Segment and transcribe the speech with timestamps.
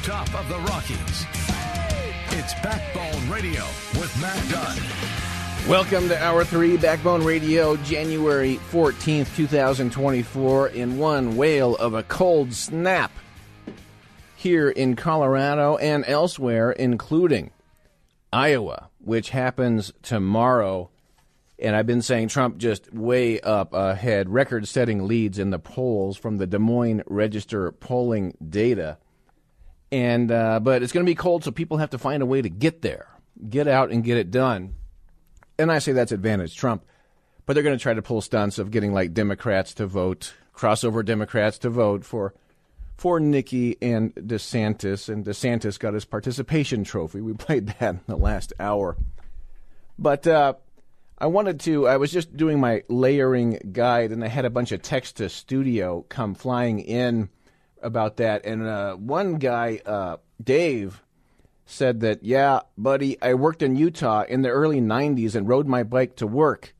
[0.00, 1.26] rooftop of the Rockies,
[2.30, 3.62] it's Backbone Radio
[3.98, 4.78] with Matt Dunn.
[5.68, 12.54] Welcome to Hour 3 Backbone Radio, January 14th, 2024, in one whale of a cold
[12.54, 13.12] snap
[14.36, 17.50] here in Colorado and elsewhere, including
[18.32, 20.88] Iowa, which happens tomorrow.
[21.58, 26.16] And I've been saying Trump just way up ahead, record setting leads in the polls
[26.16, 28.96] from the Des Moines Register polling data.
[29.92, 32.40] And uh, but it's going to be cold, so people have to find a way
[32.40, 33.08] to get there,
[33.48, 34.74] get out and get it done.
[35.58, 36.84] And I say that's advantage Trump,
[37.44, 41.04] but they're going to try to pull stunts of getting like Democrats to vote, crossover
[41.04, 42.34] Democrats to vote for
[42.96, 47.20] for Nikki and DeSantis, and DeSantis got his participation trophy.
[47.20, 48.96] We played that in the last hour,
[49.98, 50.26] but.
[50.26, 50.54] Uh,
[51.22, 51.86] I wanted to.
[51.86, 55.28] I was just doing my layering guide, and I had a bunch of text to
[55.28, 57.28] studio come flying in
[57.82, 58.44] about that.
[58.44, 61.02] And uh, one guy, uh, Dave,
[61.64, 65.82] said that, "Yeah, buddy, I worked in Utah in the early '90s and rode my
[65.82, 66.74] bike to work.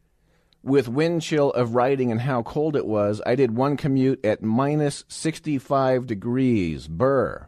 [0.62, 4.42] With wind chill of riding and how cold it was, I did one commute at
[4.42, 6.86] minus 65 degrees.
[6.88, 7.46] Burr."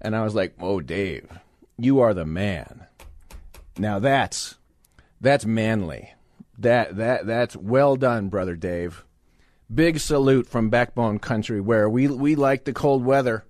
[0.00, 1.28] And I was like, "Oh, Dave,
[1.76, 2.86] you are the man."
[3.78, 4.56] Now that's
[5.20, 6.14] that's manly.
[6.58, 9.04] That that that's well done, brother Dave.
[9.72, 13.44] Big salute from Backbone Country, where we we like the cold weather.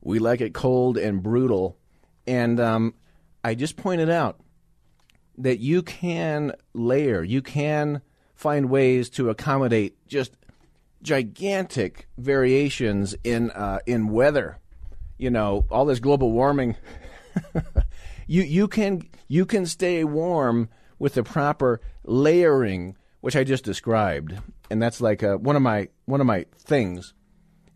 [0.00, 1.76] We like it cold and brutal,
[2.26, 2.94] and um,
[3.44, 4.40] I just pointed out
[5.38, 8.00] that you can layer, you can
[8.34, 10.36] find ways to accommodate just
[11.02, 14.58] gigantic variations in uh, in weather.
[15.18, 16.76] You know, all this global warming.
[18.26, 20.68] you you can you can stay warm
[20.98, 24.38] with the proper layering, which I just described,
[24.70, 27.12] and that's like a, one of my one of my things.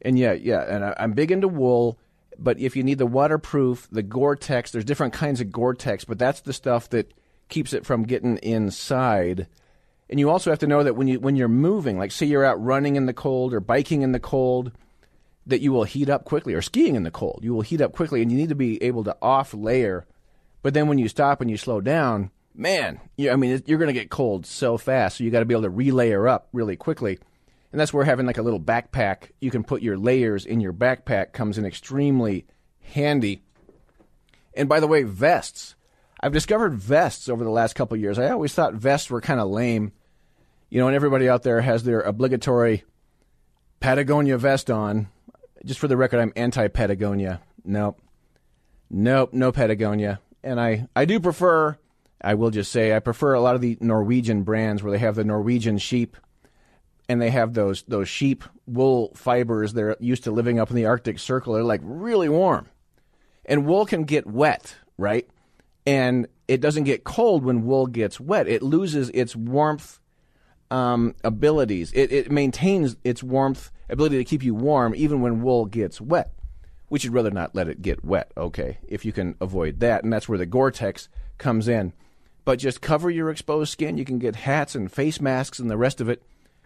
[0.01, 1.99] And yeah, yeah, and I, I'm big into wool,
[2.39, 6.43] but if you need the waterproof, the Gore-Tex, there's different kinds of Gore-Tex, but that's
[6.43, 7.13] the stuff that
[7.49, 9.49] keeps it from getting inside.
[10.09, 12.45] And you also have to know that when you when you're moving, like say you're
[12.45, 14.71] out running in the cold or biking in the cold,
[15.49, 17.93] that you will heat up quickly, or skiing in the cold, you will heat up
[17.93, 20.07] quickly, and you need to be able to off layer.
[20.63, 23.93] But then when you stop and you slow down, man, you, I mean, you're going
[23.93, 25.19] to get cold so fast.
[25.19, 27.19] So you got to be able to relayer up really quickly.
[27.73, 30.73] And that's where having like a little backpack, you can put your layers in your
[30.73, 32.47] backpack, comes in extremely
[32.81, 33.43] handy.
[34.55, 35.77] And by the way, vests.
[36.21, 38.19] I've discovered vests over the last couple years.
[38.19, 39.93] I always thought vests were kind of lame.
[40.69, 42.85] You know, and everybody out there has their obligatory
[43.81, 45.09] Patagonia vest on.
[45.65, 47.41] Just for the record, I'm anti Patagonia.
[47.65, 48.01] Nope.
[48.91, 50.21] Nope, no Patagonia.
[50.43, 51.79] And I, I do prefer
[52.23, 55.15] I will just say I prefer a lot of the Norwegian brands where they have
[55.15, 56.17] the Norwegian sheep
[57.09, 60.87] and they have those those sheep wool fibers they're used to living up in the
[60.87, 61.55] Arctic Circle.
[61.55, 62.69] They're like really warm.
[63.47, 65.29] And wool can get wet, right?
[65.87, 68.47] And it doesn't get cold when wool gets wet.
[68.47, 69.99] It loses its warmth
[70.71, 71.91] um, abilities.
[71.93, 76.33] It, it maintains its warmth ability to keep you warm even when wool gets wet.
[76.91, 80.05] We should rather not let it get wet, okay, if you can avoid that.
[80.05, 81.09] And that's where the Gore Tex
[81.39, 81.93] comes in
[82.45, 83.99] but just cover your exposed skin.
[83.99, 86.23] You can get hats and face masks and the rest of it.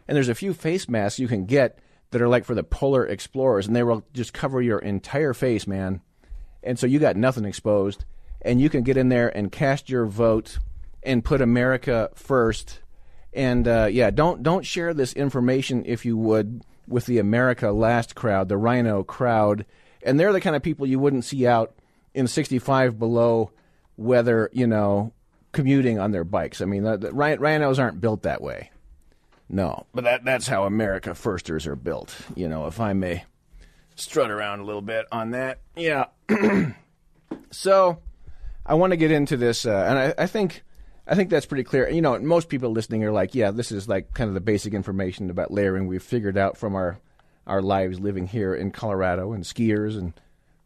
[0.07, 1.79] And there's a few face masks you can get
[2.11, 5.67] that are like for the polar explorers, and they will just cover your entire face,
[5.67, 6.01] man.
[6.63, 8.05] And so you got nothing exposed,
[8.43, 10.59] and you can get in there and cast your vote
[11.03, 12.81] and put America first.
[13.33, 18.15] And uh, yeah, don't don't share this information if you would with the America Last
[18.15, 19.67] crowd, the Rhino crowd,
[20.03, 21.75] and they're the kind of people you wouldn't see out
[22.15, 23.51] in 65 below
[23.97, 25.13] weather, you know,
[25.55, 26.61] commuting on their bikes.
[26.61, 28.71] I mean, the, the rhinos aren't built that way.
[29.49, 32.17] No, but that that's how America firsters are built.
[32.35, 33.25] You know, if I may
[33.95, 35.61] strut around a little bit on that.
[35.77, 36.07] Yeah.
[37.51, 37.99] so
[38.67, 40.63] I want to get into this, uh, and I, I, think
[41.07, 41.89] I think that's pretty clear.
[41.89, 44.75] You know, most people listening are like, yeah, this is like kind of the basic
[44.75, 46.99] information about layering we've figured out from our
[47.47, 50.15] our lives living here in Colorado, and skiers and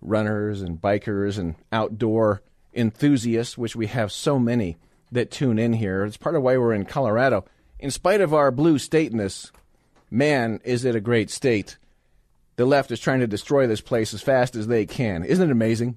[0.01, 2.41] runners and bikers and outdoor
[2.75, 4.77] enthusiasts, which we have so many
[5.11, 6.05] that tune in here.
[6.05, 7.45] It's part of why we're in Colorado.
[7.79, 9.53] In spite of our blue stateness,
[10.11, 11.79] man, is it a great state.
[12.57, 15.25] The left is trying to destroy this place as fast as they can.
[15.25, 15.97] Isn't it amazing?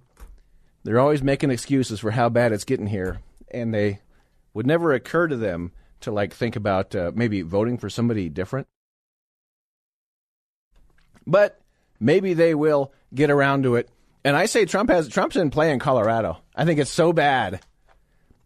[0.83, 3.19] They're always making excuses for how bad it's getting here,
[3.49, 3.99] and they
[4.53, 5.71] would never occur to them
[6.01, 8.67] to like think about uh, maybe voting for somebody different.
[11.25, 11.61] But
[11.99, 13.89] maybe they will get around to it.
[14.23, 16.37] And I say Trump has Trump's in play in Colorado.
[16.55, 17.61] I think it's so bad.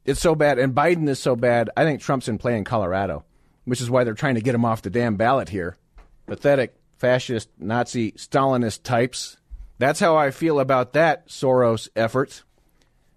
[0.05, 1.69] It's so bad, and Biden is so bad.
[1.75, 3.25] I think Trump's in play in Colorado,
[3.65, 5.77] which is why they're trying to get him off the damn ballot here.
[6.27, 9.37] Pathetic, fascist, Nazi, Stalinist types.
[9.79, 12.43] That's how I feel about that Soros effort.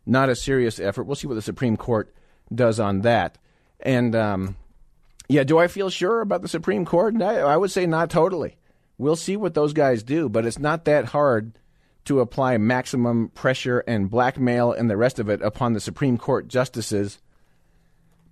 [0.06, 1.04] Not a serious effort.
[1.04, 2.12] We'll see what the Supreme Court
[2.52, 3.36] does on that.
[3.80, 4.56] And um,
[5.28, 7.20] yeah, do I feel sure about the Supreme Court?
[7.20, 8.56] I, I would say not totally.
[8.96, 11.58] We'll see what those guys do, but it's not that hard
[12.08, 16.48] to apply maximum pressure and blackmail and the rest of it upon the Supreme Court
[16.48, 17.18] justices.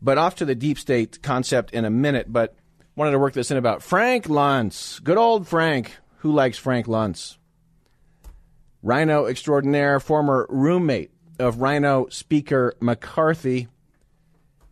[0.02, 2.54] But off to the deep state concept in a minute, but
[2.94, 5.02] wanted to work this in about Frank Luntz.
[5.02, 5.96] Good old Frank.
[6.18, 7.36] Who likes Frank Luntz?
[8.82, 13.68] Rhino extraordinaire, former roommate of Rhino Speaker McCarthy.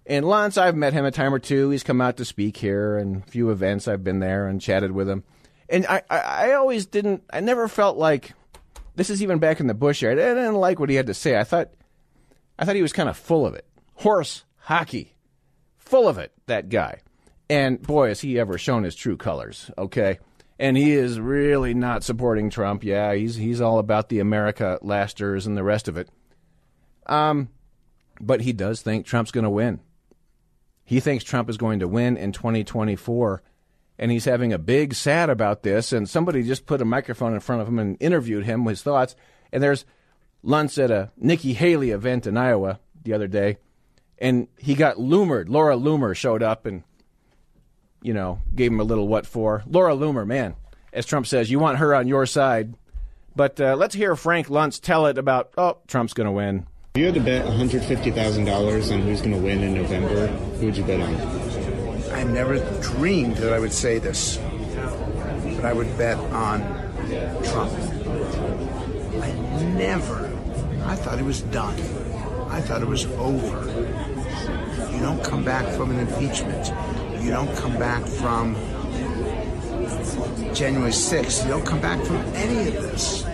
[0.07, 1.71] And Luntz, I've met him a time or two.
[1.71, 3.89] He's come out to speak here and a few events.
[3.89, 5.25] I've been there and chatted with him
[5.69, 7.25] and I, I, I always didn't.
[7.31, 8.33] I never felt like
[8.97, 10.15] this is even back in the Bush era.
[10.15, 11.39] I didn't like what he had to say.
[11.39, 11.71] I thought,
[12.59, 13.67] I thought he was kind of full of it.
[13.97, 15.15] Horse hockey,
[15.77, 16.33] full of it.
[16.47, 17.01] That guy,
[17.49, 19.71] and boy, has he ever shown his true colors.
[19.79, 20.19] Okay,
[20.59, 22.85] and he is really not supporting Trump.
[22.85, 26.09] Yeah, he's he's all about the America lasters and the rest of it.
[27.07, 27.49] Um,
[28.21, 29.81] but he does think Trump's going to win.
[30.85, 33.43] He thinks Trump is going to win in 2024
[33.99, 35.93] and he's having a big sad about this.
[35.93, 39.15] And somebody just put a microphone in front of him and interviewed him his thoughts.
[39.53, 39.85] And there's
[40.45, 43.59] Luntz at a Nikki Haley event in Iowa the other day,
[44.19, 45.49] and he got Loomered.
[45.49, 46.83] Laura Loomer showed up and,
[48.03, 49.63] you know, gave him a little what for.
[49.67, 50.57] Laura Loomer, man,
[50.93, 52.75] as Trump says, you want her on your side.
[53.37, 56.67] But uh, let's hear Frank Luntz tell it about, oh, Trump's going to win.
[56.95, 60.77] If you had to bet $150,000 on who's going to win in November, who would
[60.77, 61.44] you bet on?
[62.15, 64.39] I never dreamed that I would say this,
[65.57, 66.61] but I would bet on
[67.43, 67.73] Trump.
[69.21, 69.33] I
[69.75, 70.33] never,
[70.85, 71.79] I thought it was done.
[72.51, 73.67] I thought it was over.
[74.93, 76.73] You don't come back from an impeachment.
[77.21, 78.55] You don't come back from
[80.55, 81.43] January 6th.
[81.43, 83.25] You don't come back from any of this.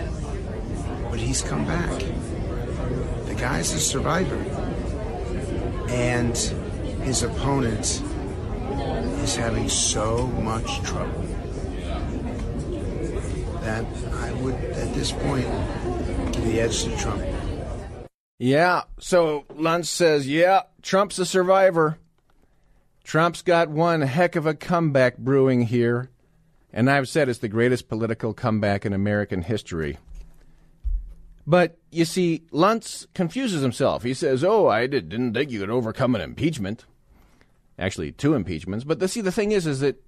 [1.09, 1.99] But he's come back.
[3.27, 4.37] The guy's a survivor.
[5.89, 6.35] And
[7.03, 8.01] his opponent
[9.21, 11.21] is having so much trouble
[13.61, 15.45] that I would, at this point,
[16.33, 17.23] give the edge to Trump.
[18.39, 21.99] Yeah, so Luntz says, yeah, Trump's a survivor.
[23.03, 26.09] Trump's got one heck of a comeback brewing here.
[26.73, 29.99] And I've said it's the greatest political comeback in American history.
[31.45, 34.03] But you see, Luntz confuses himself.
[34.03, 36.85] He says, Oh, I didn't think you could overcome an impeachment
[37.77, 38.83] actually two impeachments.
[38.83, 40.01] But the, see, the thing is, is that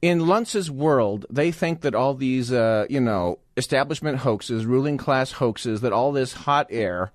[0.00, 5.32] in Luntz's world, they think that all these, uh, you know, establishment hoaxes, ruling class
[5.32, 7.12] hoaxes, that all this hot air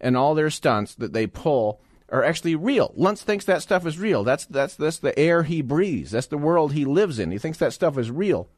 [0.00, 2.94] and all their stunts that they pull are actually real.
[2.98, 4.24] Luntz thinks that stuff is real.
[4.24, 6.10] That's that's that's the air he breathes.
[6.10, 7.30] That's the world he lives in.
[7.30, 8.48] He thinks that stuff is real.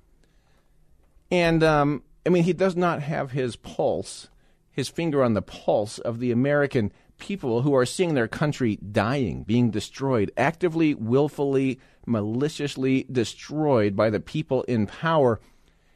[1.31, 4.29] And um, I mean, he does not have his pulse,
[4.71, 9.45] his finger on the pulse of the American people who are seeing their country dying,
[9.45, 15.41] being destroyed, actively, willfully, maliciously destroyed by the people in power.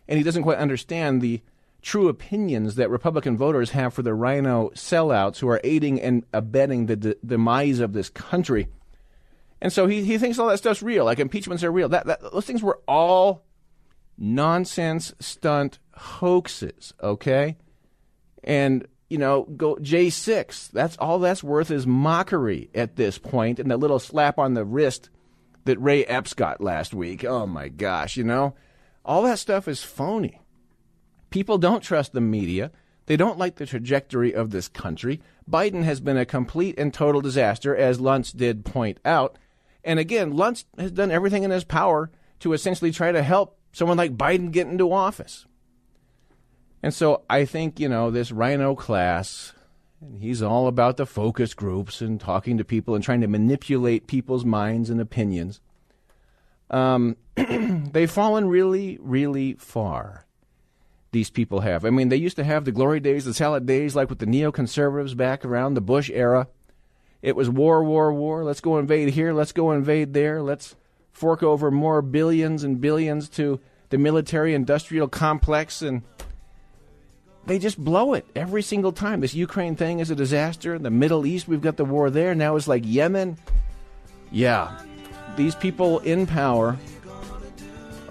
[0.06, 1.42] And he doesn't quite understand the
[1.82, 6.86] true opinions that Republican voters have for the rhino sellouts who are aiding and abetting
[6.86, 8.68] the de- demise of this country.
[9.60, 11.88] And so he, he thinks all that stuff's real, like impeachments are real.
[11.88, 13.44] That, that those things were all
[14.16, 17.56] nonsense stunt hoaxes, okay?
[18.44, 20.70] And you know, go J6.
[20.70, 24.64] That's all that's worth is mockery at this point, and that little slap on the
[24.64, 25.10] wrist
[25.64, 27.24] that Ray Epps got last week.
[27.24, 28.54] Oh my gosh, you know,
[29.04, 30.40] all that stuff is phony.
[31.30, 32.70] People don't trust the media.
[33.06, 35.20] They don't like the trajectory of this country.
[35.48, 39.38] Biden has been a complete and total disaster, as Luntz did point out.
[39.84, 42.10] And again, Luntz has done everything in his power
[42.40, 45.46] to essentially try to help someone like Biden get into office.
[46.86, 49.52] And so I think, you know, this Rhino class,
[50.00, 54.06] and he's all about the focus groups and talking to people and trying to manipulate
[54.06, 55.60] people's minds and opinions.
[56.70, 60.26] Um, they've fallen really, really far.
[61.10, 61.84] These people have.
[61.84, 64.26] I mean, they used to have the glory days, the salad days, like with the
[64.26, 66.46] neoconservatives back around the Bush era.
[67.20, 68.44] It was war, war, war.
[68.44, 69.32] Let's go invade here.
[69.32, 70.40] Let's go invade there.
[70.40, 70.76] Let's
[71.10, 76.04] fork over more billions and billions to the military industrial complex and
[77.46, 79.20] they just blow it every single time.
[79.20, 80.74] This Ukraine thing is a disaster.
[80.74, 82.34] In The Middle East, we've got the war there.
[82.34, 83.38] Now it's like Yemen.
[84.30, 84.80] Yeah,
[85.36, 86.76] these people in power,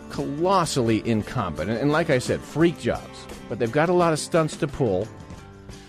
[0.09, 1.81] colossally incompetent.
[1.81, 3.25] And like I said, freak jobs.
[3.49, 5.07] But they've got a lot of stunts to pull,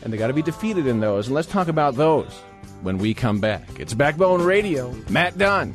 [0.02, 1.28] and they got to be defeated in those.
[1.28, 2.32] And let's talk about those
[2.82, 3.78] when we come back.
[3.78, 4.94] It's Backbone Radio.
[5.08, 5.74] Matt Dunn.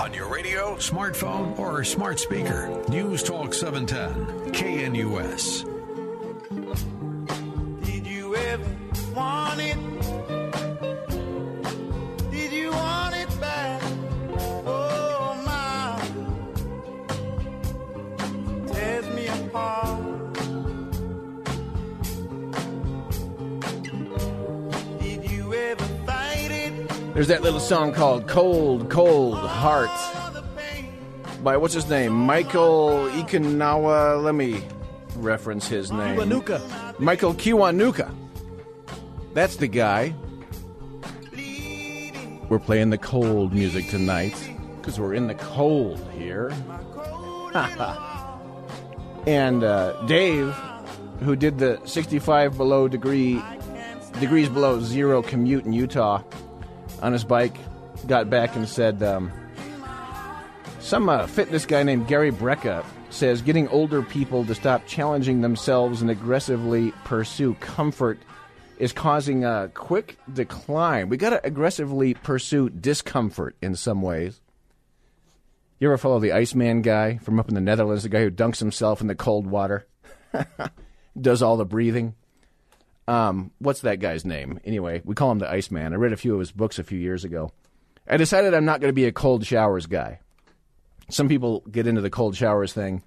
[0.00, 5.64] On your radio, smartphone, or smart speaker, News Talk 710, KNUS.
[7.84, 8.64] Did you ever
[9.14, 9.76] want it?
[12.30, 13.82] Did you want it back?
[14.66, 16.00] Oh my,
[18.72, 20.34] tears me apart.
[25.00, 27.14] Did you ever fight it?
[27.14, 30.17] There's that little song called Cold, Cold Heart All the pain.
[31.48, 32.12] By what's his name?
[32.12, 34.22] Michael Ikanawa.
[34.22, 34.62] Let me
[35.16, 36.18] reference his name.
[36.18, 37.00] Kiwanuka.
[37.00, 38.14] Michael Kiwanuka.
[39.32, 40.14] That's the guy.
[42.50, 44.36] We're playing the cold music tonight
[44.76, 46.52] because we're in the cold here.
[49.26, 50.54] and uh, Dave,
[51.20, 53.42] who did the 65 below degree
[54.20, 56.22] degrees below zero commute in Utah
[57.00, 57.56] on his bike,
[58.06, 59.32] got back and said, um,
[60.88, 66.00] some uh, fitness guy named Gary Brecka says getting older people to stop challenging themselves
[66.00, 68.18] and aggressively pursue comfort
[68.78, 71.10] is causing a quick decline.
[71.10, 74.40] We got to aggressively pursue discomfort in some ways.
[75.78, 78.58] You ever follow the Iceman guy from up in the Netherlands, the guy who dunks
[78.58, 79.86] himself in the cold water,
[81.20, 82.14] does all the breathing?
[83.06, 84.58] Um, what's that guy's name?
[84.64, 85.92] Anyway, we call him the Iceman.
[85.92, 87.52] I read a few of his books a few years ago.
[88.08, 90.20] I decided I'm not going to be a cold showers guy.
[91.10, 93.02] Some people get into the cold showers thing.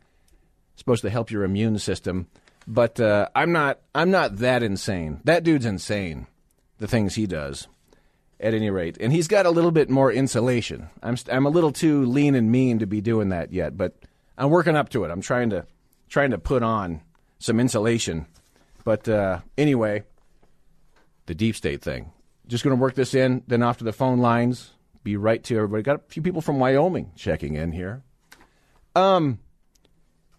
[0.73, 2.27] It's supposed to help your immune system,
[2.67, 3.79] but uh, I'm not.
[3.93, 5.21] I'm not that insane.
[5.25, 6.27] That dude's insane.
[6.77, 7.67] The things he does,
[8.39, 10.89] at any rate, and he's got a little bit more insulation.
[11.03, 13.95] I'm st- I'm a little too lean and mean to be doing that yet, but
[14.37, 15.11] I'm working up to it.
[15.11, 15.65] I'm trying to
[16.09, 17.01] trying to put on
[17.37, 18.25] some insulation.
[18.83, 20.03] But uh, anyway,
[21.27, 22.11] the deep state thing.
[22.47, 24.71] Just going to work this in, then off to the phone lines.
[25.03, 25.83] Be right to everybody.
[25.83, 28.03] Got a few people from Wyoming checking in here.
[28.95, 29.39] Um,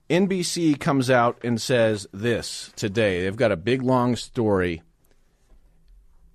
[0.08, 3.22] NBC comes out and says this today.
[3.22, 4.82] They've got a big long story.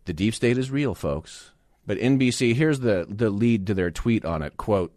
[0.06, 1.52] The deep state is real, folks.
[1.86, 4.58] But NBC, here's the, the lead to their tweet on it.
[4.58, 4.94] Quote,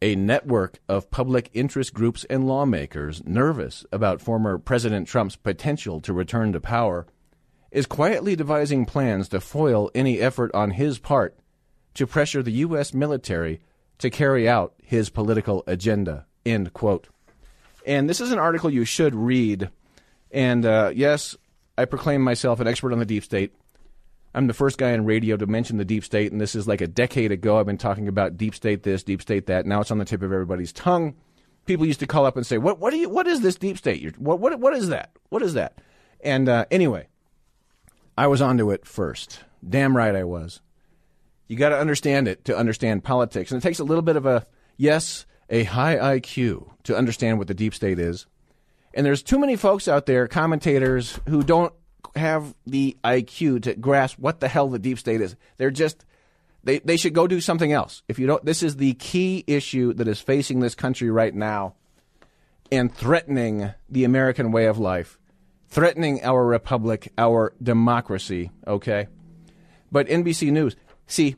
[0.00, 6.12] a network of public interest groups and lawmakers nervous about former President Trump's potential to
[6.12, 7.06] return to power
[7.70, 11.36] is quietly devising plans to foil any effort on his part
[11.98, 12.94] to pressure the U.S.
[12.94, 13.60] military
[13.98, 16.26] to carry out his political agenda.
[16.46, 17.08] End quote.
[17.84, 19.68] And this is an article you should read.
[20.30, 21.36] And uh, yes,
[21.76, 23.52] I proclaim myself an expert on the deep state.
[24.32, 26.80] I'm the first guy on radio to mention the deep state, and this is like
[26.80, 27.58] a decade ago.
[27.58, 29.66] I've been talking about deep state this, deep state that.
[29.66, 31.16] Now it's on the tip of everybody's tongue.
[31.66, 32.78] People used to call up and say, "What?
[32.78, 33.08] What you?
[33.08, 34.00] What is this deep state?
[34.00, 34.38] You're, what?
[34.38, 34.60] What?
[34.60, 35.10] What is that?
[35.30, 35.78] What is that?"
[36.20, 37.08] And uh, anyway,
[38.16, 39.40] I was onto it first.
[39.68, 40.60] Damn right I was.
[41.48, 44.26] You got to understand it to understand politics, and it takes a little bit of
[44.26, 48.26] a yes, a high IQ to understand what the deep state is.
[48.94, 51.72] And there's too many folks out there, commentators, who don't
[52.16, 55.36] have the IQ to grasp what the hell the deep state is.
[55.56, 56.04] They're just
[56.64, 58.02] they they should go do something else.
[58.08, 61.74] If you don't this is the key issue that is facing this country right now
[62.70, 65.18] and threatening the American way of life,
[65.68, 69.08] threatening our republic, our democracy, okay?
[69.90, 70.76] But NBC News,
[71.08, 71.36] see,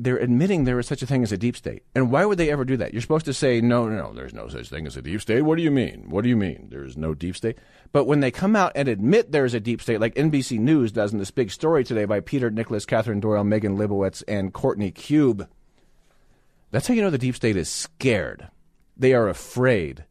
[0.00, 1.82] they're admitting there is such a thing as a deep state.
[1.94, 2.92] And why would they ever do that?
[2.92, 5.42] You're supposed to say, no, no, no, there's no such thing as a deep state.
[5.42, 6.08] What do you mean?
[6.08, 6.68] What do you mean?
[6.70, 7.58] There's no deep state.
[7.90, 11.12] But when they come out and admit there's a deep state, like NBC News does
[11.12, 15.48] in this big story today by Peter Nicholas, Katherine Doyle, Megan Lebowitz, and Courtney Kube,
[16.70, 18.48] that's how you know the deep state is scared.
[18.96, 20.04] They are afraid.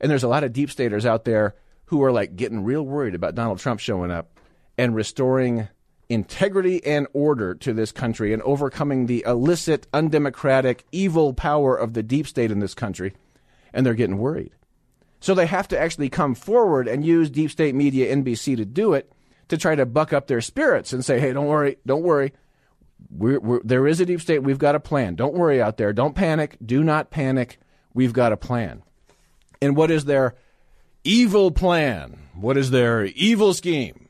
[0.00, 3.14] And there's a lot of deep staters out there who are like getting real worried
[3.14, 4.38] about Donald Trump showing up
[4.78, 5.68] and restoring
[6.14, 12.02] integrity and order to this country and overcoming the illicit, undemocratic, evil power of the
[12.02, 13.12] deep state in this country.
[13.72, 14.52] And they're getting worried.
[15.20, 18.92] So they have to actually come forward and use deep state media, NBC, to do
[18.94, 19.12] it
[19.48, 22.32] to try to buck up their spirits and say, hey, don't worry, don't worry.
[23.10, 24.42] We're, we're, there is a deep state.
[24.42, 25.14] We've got a plan.
[25.14, 25.92] Don't worry out there.
[25.92, 26.56] Don't panic.
[26.64, 27.58] Do not panic.
[27.92, 28.82] We've got a plan.
[29.60, 30.34] And what is their
[31.04, 32.18] evil plan?
[32.34, 34.03] What is their evil scheme?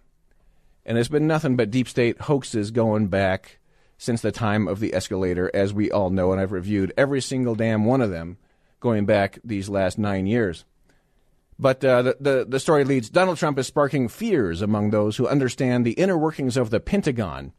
[0.87, 3.59] And it's been nothing but deep state hoaxes going back
[3.97, 7.55] since the time of the escalator, as we all know, and I've reviewed every single
[7.55, 8.37] damn one of them
[8.81, 10.65] going back these last nine years.
[11.59, 15.29] But uh, the, the, the story leads Donald Trump is sparking fears among those who
[15.29, 17.53] understand the inner workings of the Pentagon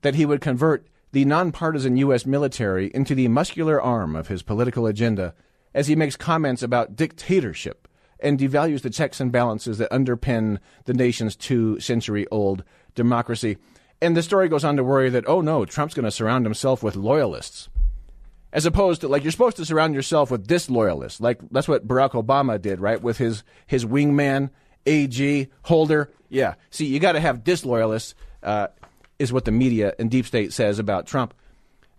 [0.00, 2.26] that he would convert the nonpartisan U.S.
[2.26, 5.34] military into the muscular arm of his political agenda
[5.74, 7.86] as he makes comments about dictatorship
[8.24, 12.64] and devalues the checks and balances that underpin the nation's two century old
[12.94, 13.58] democracy.
[14.00, 16.82] And the story goes on to worry that, oh no, Trump's going to surround himself
[16.82, 17.68] with loyalists.
[18.52, 21.20] As opposed to, like, you're supposed to surround yourself with disloyalists.
[21.20, 23.02] Like, that's what Barack Obama did, right?
[23.02, 24.50] With his, his wingman,
[24.86, 26.12] AG, Holder.
[26.28, 26.54] Yeah.
[26.70, 28.14] See, you got to have disloyalists,
[28.44, 28.68] uh,
[29.18, 31.34] is what the media and deep state says about Trump.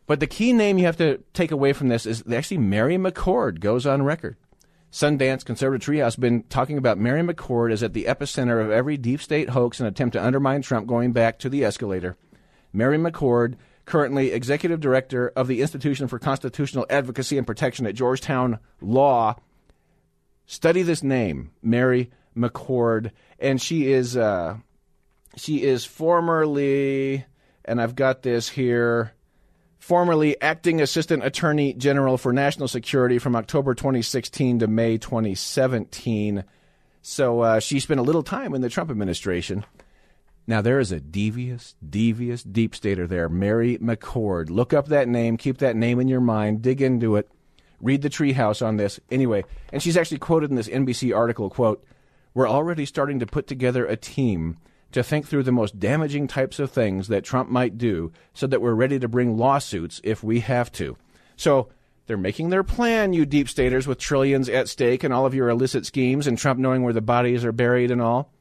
[0.08, 3.60] But the key name you have to take away from this is actually Mary McCord
[3.60, 4.38] goes on record.
[4.96, 9.22] Sundance Conservative Treehouse been talking about Mary McCord as at the epicenter of every deep
[9.22, 12.16] state hoax and attempt to undermine Trump going back to the escalator.
[12.72, 18.58] Mary McCord, currently executive director of the Institution for Constitutional Advocacy and Protection at Georgetown
[18.80, 19.36] Law.
[20.46, 24.56] Study this name, Mary McCord, and she is uh,
[25.36, 27.26] she is formerly,
[27.66, 29.12] and I've got this here
[29.86, 36.44] formerly acting assistant attorney general for national security from October 2016 to May 2017.
[37.04, 39.64] So uh, she spent a little time in the Trump administration.
[40.48, 44.50] Now, there is a devious, devious deep stater there, Mary McCord.
[44.50, 47.30] Look up that name, keep that name in your mind, dig into it,
[47.80, 49.00] read the treehouse on this.
[49.12, 51.86] Anyway, and she's actually quoted in this NBC article, quote,
[52.34, 54.58] We're already starting to put together a team
[54.92, 58.62] to think through the most damaging types of things that Trump might do so that
[58.62, 60.96] we're ready to bring lawsuits if we have to.
[61.36, 61.70] So
[62.08, 65.50] they're making their plan, you deep staters with trillions at stake and all of your
[65.50, 68.32] illicit schemes and Trump knowing where the bodies are buried and all.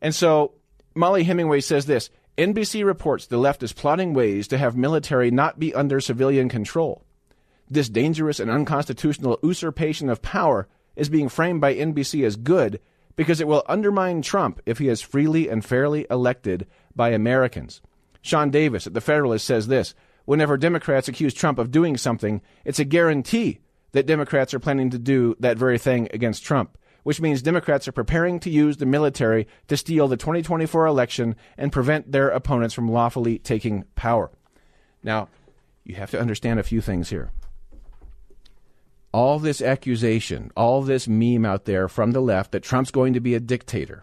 [0.00, 0.52] And so
[0.94, 5.58] Mollie Hemingway says this NBC reports the left is plotting ways to have military not
[5.58, 7.04] be under civilian control.
[7.70, 12.80] This dangerous and unconstitutional usurpation of power is being framed by NBC as good
[13.16, 17.80] because it will undermine Trump if he is freely and fairly elected by Americans.
[18.22, 22.78] Sean Davis at The Federalist says this Whenever Democrats accuse Trump of doing something, it's
[22.78, 23.60] a guarantee
[23.92, 27.92] that Democrats are planning to do that very thing against Trump, which means Democrats are
[27.92, 32.90] preparing to use the military to steal the 2024 election and prevent their opponents from
[32.90, 34.30] lawfully taking power.
[35.02, 35.28] Now,
[35.84, 37.30] you have to understand a few things here
[39.14, 43.20] all this accusation, all this meme out there from the left that Trump's going to
[43.20, 44.02] be a dictator.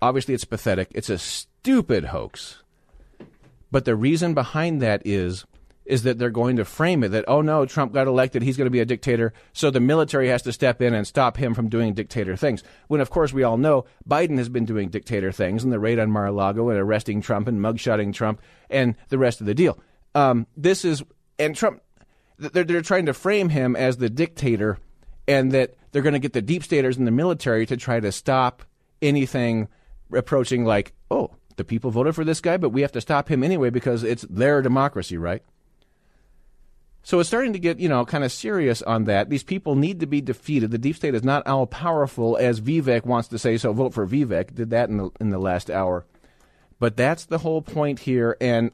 [0.00, 0.88] Obviously, it's pathetic.
[0.94, 2.62] It's a stupid hoax.
[3.70, 5.44] But the reason behind that is
[5.84, 8.66] is that they're going to frame it that oh no, Trump got elected, he's going
[8.66, 11.68] to be a dictator, so the military has to step in and stop him from
[11.68, 12.62] doing dictator things.
[12.88, 15.98] When of course we all know Biden has been doing dictator things and the raid
[15.98, 18.40] on Mar-a-Lago and arresting Trump and mugshotting Trump
[18.70, 19.78] and the rest of the deal.
[20.14, 21.02] Um, this is
[21.38, 21.82] and Trump
[22.38, 24.78] they're, they're trying to frame him as the dictator
[25.26, 28.12] and that they're going to get the deep staters in the military to try to
[28.12, 28.62] stop
[29.02, 29.68] anything
[30.12, 33.42] approaching like, oh, the people voted for this guy, but we have to stop him
[33.42, 35.42] anyway because it's their democracy, right?
[37.02, 39.30] So it's starting to get, you know, kind of serious on that.
[39.30, 40.70] These people need to be defeated.
[40.70, 44.06] The deep state is not all powerful as Vivek wants to say, so vote for
[44.06, 44.54] Vivek.
[44.54, 46.04] Did that in the in the last hour.
[46.78, 48.70] But that's the whole point here and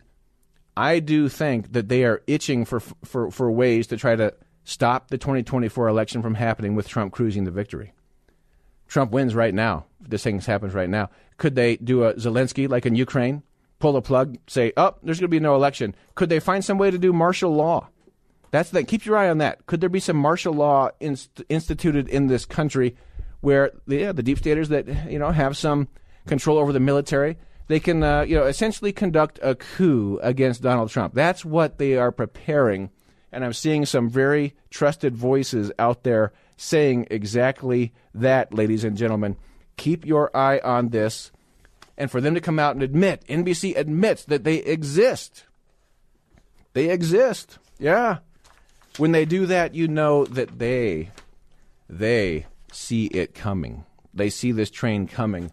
[0.76, 4.34] I do think that they are itching for for for ways to try to
[4.64, 7.92] stop the 2024 election from happening with Trump cruising to victory.
[8.88, 9.86] Trump wins right now.
[10.00, 11.10] This thing happens right now.
[11.36, 13.42] Could they do a Zelensky like in Ukraine?
[13.78, 16.78] Pull the plug, say, "Oh, there's going to be no election." Could they find some
[16.78, 17.88] way to do martial law?
[18.50, 19.66] That's the keep your eye on that.
[19.66, 22.96] Could there be some martial law inst- instituted in this country
[23.40, 25.88] where the, yeah, the deep staters that you know have some
[26.26, 30.90] control over the military they can, uh, you know, essentially conduct a coup against Donald
[30.90, 31.14] Trump.
[31.14, 32.90] That's what they are preparing.
[33.32, 39.36] And I'm seeing some very trusted voices out there saying exactly that, ladies and gentlemen.
[39.76, 41.32] Keep your eye on this.
[41.96, 45.44] And for them to come out and admit, NBC admits that they exist.
[46.74, 47.58] They exist.
[47.78, 48.18] Yeah.
[48.98, 51.10] When they do that, you know that they,
[51.88, 53.84] they see it coming.
[54.12, 55.50] They see this train coming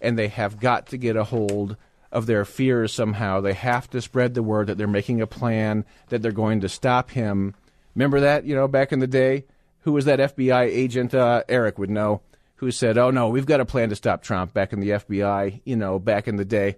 [0.00, 1.76] and they have got to get a hold
[2.12, 3.40] of their fears somehow.
[3.40, 6.68] They have to spread the word that they're making a plan, that they're going to
[6.68, 7.54] stop him.
[7.94, 9.44] Remember that, you know, back in the day?
[9.80, 11.14] Who was that FBI agent?
[11.14, 12.20] Uh, Eric would know.
[12.56, 15.60] Who said, "Oh no, we've got a plan to stop Trump." Back in the FBI,
[15.64, 16.76] you know, back in the day,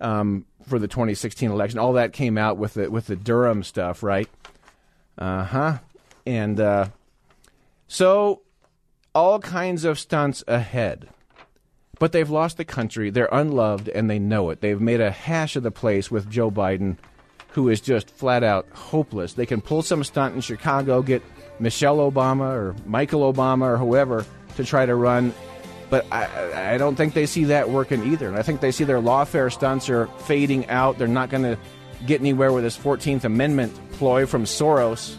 [0.00, 4.02] um, for the 2016 election, all that came out with the with the Durham stuff,
[4.02, 4.28] right?
[5.16, 5.78] Uh huh.
[6.26, 6.88] And uh,
[7.88, 8.42] so,
[9.14, 11.08] all kinds of stunts ahead.
[11.98, 13.10] But they've lost the country.
[13.10, 14.60] They're unloved, and they know it.
[14.60, 16.96] They've made a hash of the place with Joe Biden.
[17.54, 19.34] who is just flat out hopeless.
[19.34, 21.22] They can pull some stunt in Chicago, get
[21.60, 24.26] Michelle Obama or Michael Obama or whoever
[24.56, 25.32] to try to run,
[25.88, 28.26] but I, I don't think they see that working either.
[28.26, 30.98] And I think they see their lawfare stunts are fading out.
[30.98, 31.56] They're not going to
[32.06, 35.16] get anywhere with this 14th Amendment ploy from Soros.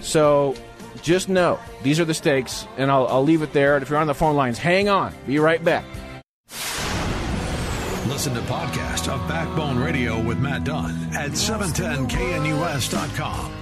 [0.00, 0.54] So
[1.02, 3.74] just know these are the stakes, and I'll, I'll leave it there.
[3.74, 5.12] And if you're on the phone lines, hang on.
[5.26, 5.84] Be right back.
[8.06, 13.57] Listen to podcast of Backbone Radio with Matt Dunn at 710knus.com.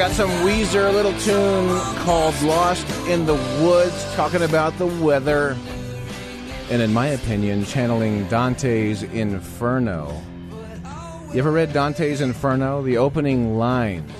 [0.00, 5.54] got some Weezer little tune called Lost in the Woods, talking about the weather.
[6.70, 10.18] And in my opinion, channeling Dante's Inferno.
[11.34, 12.80] You ever read Dante's Inferno?
[12.80, 14.10] The opening lines.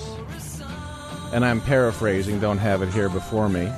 [1.32, 3.72] And I'm paraphrasing, don't have it here before me.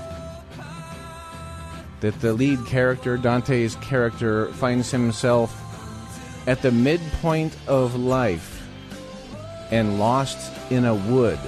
[2.00, 5.56] That the lead character, Dante's character, finds himself
[6.48, 8.60] at the midpoint of life
[9.70, 11.38] and lost in a wood.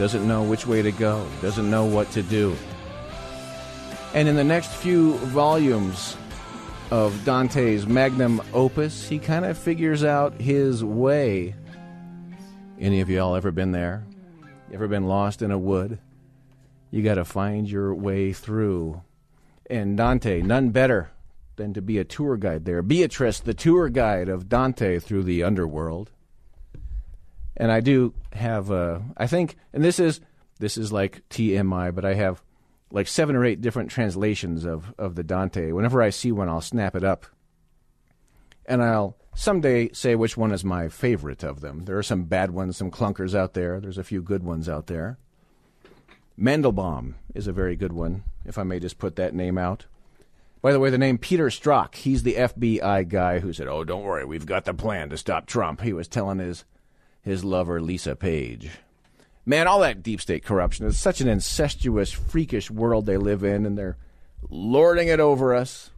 [0.00, 2.56] Doesn't know which way to go, doesn't know what to do.
[4.14, 6.16] And in the next few volumes
[6.90, 11.54] of Dante's magnum opus, he kind of figures out his way.
[12.78, 14.06] Any of y'all ever been there?
[14.72, 15.98] Ever been lost in a wood?
[16.90, 19.02] You got to find your way through.
[19.68, 21.10] And Dante, none better
[21.56, 22.80] than to be a tour guide there.
[22.80, 26.10] Beatrice, the tour guide of Dante through the underworld
[27.56, 30.20] and I do have uh, I think and this is
[30.58, 32.42] this is like TMI, but I have
[32.90, 35.72] like seven or eight different translations of of the Dante.
[35.72, 37.26] Whenever I see one, I'll snap it up,
[38.66, 41.84] and I'll someday say which one is my favorite of them.
[41.84, 43.80] There are some bad ones, some clunkers out there.
[43.80, 45.18] There's a few good ones out there.
[46.38, 49.86] Mandelbaum is a very good one, if I may just put that name out.
[50.62, 54.04] By the way, the name Peter Strzok, he's the FBI guy who said, "Oh, don't
[54.04, 56.64] worry, we've got the plan to stop Trump." He was telling his
[57.22, 58.70] his lover Lisa Page.
[59.46, 63.66] Man, all that deep state corruption is such an incestuous, freakish world they live in,
[63.66, 63.96] and they're
[64.48, 65.90] lording it over us.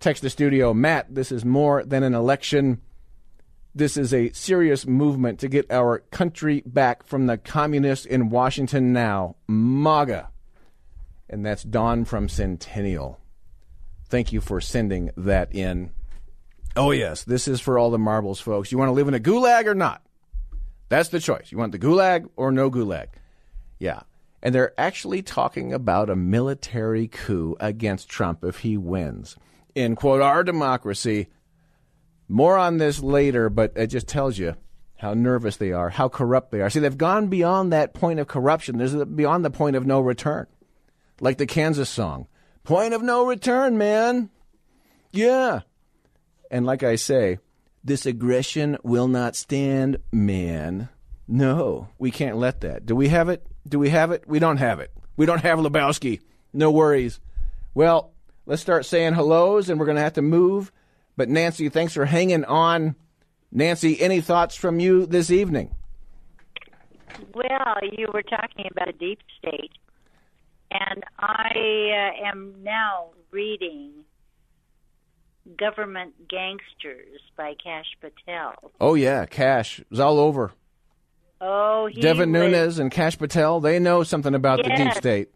[0.00, 2.80] Text the studio, Matt, this is more than an election.
[3.74, 8.92] This is a serious movement to get our country back from the communists in Washington
[8.92, 9.36] now.
[9.46, 10.30] MAGA.
[11.28, 13.20] And that's Dawn from Centennial.
[14.08, 15.90] Thank you for sending that in.
[16.76, 18.72] Oh, yes, this is for all the marbles, folks.
[18.72, 20.02] You want to live in a gulag or not?
[20.88, 21.52] That's the choice.
[21.52, 23.08] You want the gulag or no gulag?
[23.78, 24.00] Yeah.
[24.42, 29.36] And they're actually talking about a military coup against Trump if he wins.
[29.74, 31.28] In quote, our democracy.
[32.28, 34.54] More on this later, but it just tells you
[34.98, 36.68] how nervous they are, how corrupt they are.
[36.68, 38.78] See, they've gone beyond that point of corruption.
[38.78, 40.46] There's beyond the point of no return.
[41.20, 42.26] Like the Kansas song.
[42.64, 44.30] Point of no return, man.
[45.10, 45.60] Yeah.
[46.50, 47.38] And like I say,
[47.84, 50.88] this aggression will not stand, man.
[51.26, 52.86] No, we can't let that.
[52.86, 53.46] Do we have it?
[53.68, 54.24] Do we have it?
[54.26, 54.90] We don't have it.
[55.16, 56.20] We don't have Lebowski.
[56.52, 57.20] No worries.
[57.74, 58.12] Well,
[58.46, 60.72] let's start saying hellos, and we're going to have to move.
[61.16, 62.96] But Nancy, thanks for hanging on.
[63.52, 65.74] Nancy, any thoughts from you this evening?
[67.34, 69.72] Well, you were talking about a deep state,
[70.70, 74.04] and I uh, am now reading
[75.56, 78.72] Government Gangsters by Kash Patel.
[78.80, 80.52] Oh yeah, Kash is all over.
[81.40, 85.28] Oh, Devin was- Nunes and Kash Patel, they know something about the deep state.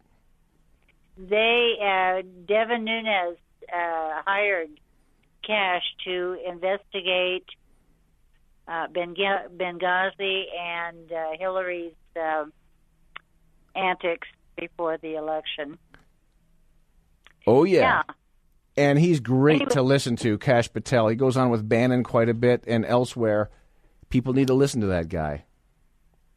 [1.17, 3.39] They uh, Devin Nunes
[3.73, 4.71] uh, hired
[5.47, 7.45] Kash to investigate
[8.67, 12.45] uh, Benghazi and uh, Hillary's uh,
[13.75, 15.79] antics before the election.
[17.47, 18.03] Oh yeah.
[18.09, 18.15] Yeah.
[18.77, 21.09] And he's great to listen to, Kash Patel.
[21.09, 23.51] He goes on with Bannon quite a bit and elsewhere.
[24.09, 25.45] People need to listen to that guy.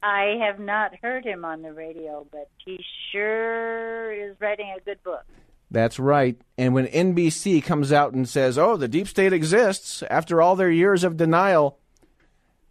[0.04, 2.80] I have not heard him on the radio, but he
[3.12, 5.24] sure is writing a good book.
[5.71, 6.39] That's right.
[6.58, 10.69] And when NBC comes out and says, "Oh, the deep state exists," after all their
[10.69, 11.80] years of denial,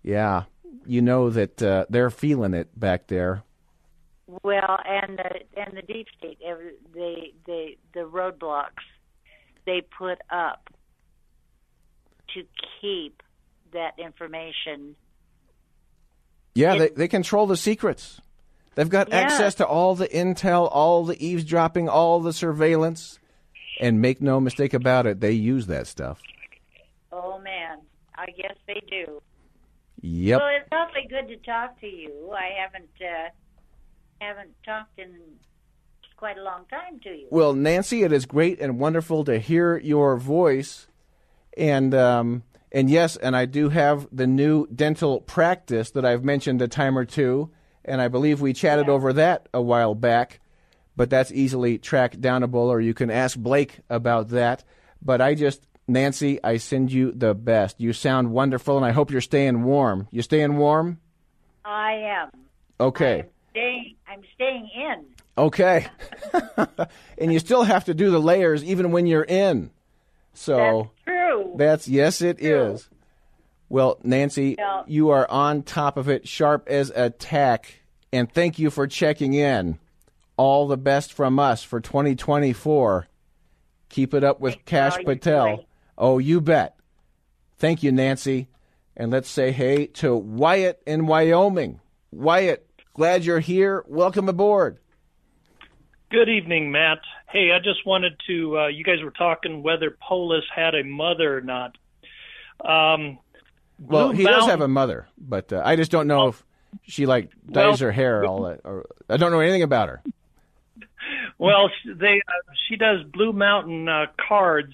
[0.02, 0.44] yeah,
[0.86, 3.42] you know that uh, they're feeling it back there.
[4.42, 8.84] Well, and the and the deep state, every- the the the roadblocks
[9.66, 10.70] they put up
[12.34, 12.42] to
[12.80, 13.22] keep
[13.72, 14.96] that information.
[16.54, 18.20] Yeah, It- they, they control the secrets.
[18.74, 19.16] They've got Yeah.
[19.20, 23.18] access to all the intel, all the eavesdropping, all the surveillance.
[23.80, 26.20] And make no mistake about it, they use that stuff.
[27.10, 27.78] Oh man,
[28.14, 29.20] I guess they do.
[30.00, 30.40] Yep.
[30.40, 32.30] Well, it's awfully good to talk to you.
[32.30, 33.30] I haven't uh,
[34.20, 35.10] haven't talked in
[36.16, 37.26] quite a long time to you.
[37.30, 40.86] Well, Nancy, it is great and wonderful to hear your voice,
[41.56, 46.60] and um, and yes, and I do have the new dental practice that I've mentioned
[46.62, 47.50] a time or two,
[47.84, 50.40] and I believe we chatted over that a while back,
[50.96, 54.64] but that's easily tracked downable, or you can ask Blake about that.
[55.00, 57.80] But I just, Nancy, I send you the best.
[57.80, 60.08] You sound wonderful, and I hope you're staying warm.
[60.10, 60.98] You staying warm?
[61.64, 62.30] I am.
[62.80, 63.20] Okay.
[63.20, 63.96] I'm staying.
[64.08, 65.04] I'm staying in.
[65.36, 65.86] Okay.
[67.18, 69.70] and you still have to do the layers even when you're in.
[70.32, 71.54] So that's True.
[71.56, 72.88] that's yes it is.
[73.68, 74.82] Well, Nancy, Yeah.
[74.86, 79.34] you are on top of it, sharp as a tack, and thank you for checking
[79.34, 79.78] in.
[80.36, 83.06] All the best from us for 2024.
[83.88, 85.64] Keep it up with Kash Patel.
[85.96, 86.76] Oh, you bet.
[87.58, 88.48] Thank you, Nancy.
[88.96, 91.80] And let's say hey to Wyatt in Wyoming.
[92.12, 93.84] Wyatt, glad you're here.
[93.88, 94.78] Welcome aboard.
[96.14, 97.00] Good evening, Matt.
[97.28, 98.56] Hey, I just wanted to.
[98.60, 101.76] Uh, you guys were talking whether Polis had a mother or not.
[102.64, 103.18] Um,
[103.80, 106.44] Well, Blue he does have a mother, but uh, I just don't know if
[106.84, 108.60] she like dyes Well- her hair all that.
[108.62, 110.02] Or, I don't know anything about her.
[111.36, 114.72] Well, they uh, she does Blue Mountain uh, cards,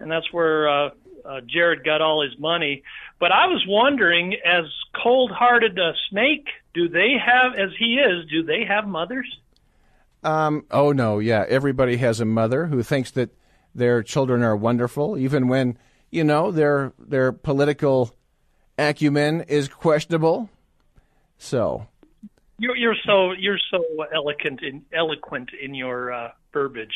[0.00, 0.90] and that's where uh,
[1.22, 2.82] uh, Jared got all his money.
[3.20, 4.64] But I was wondering, as
[5.02, 9.28] cold-hearted a snake, do they have, as he is, do they have mothers?
[10.22, 13.30] Um, oh no, yeah, everybody has a mother who thinks that
[13.74, 15.78] their children are wonderful, even when
[16.10, 18.14] you know their their political
[18.76, 20.50] acumen is questionable.
[21.38, 21.86] So
[22.58, 26.94] You're, you're so you're so eloquent in eloquent in your uh, verbiage.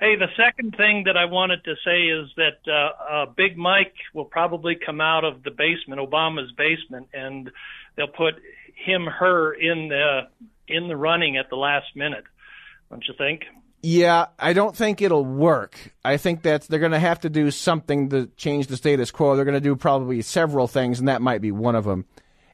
[0.00, 3.94] Hey, the second thing that I wanted to say is that uh, uh, Big Mike
[4.14, 7.50] will probably come out of the basement, Obama's basement, and
[7.96, 8.34] they'll put
[8.74, 10.22] him, her in the
[10.66, 12.24] in the running at the last minute.
[12.90, 13.44] Don't you think?
[13.82, 15.94] Yeah, I don't think it'll work.
[16.04, 19.36] I think that they're going to have to do something to change the status quo.
[19.36, 22.04] They're going to do probably several things, and that might be one of them.